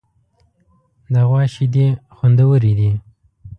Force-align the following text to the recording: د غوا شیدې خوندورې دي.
د 1.13 1.15
غوا 1.27 1.43
شیدې 1.53 1.87
خوندورې 2.15 2.71
دي. 2.79 2.91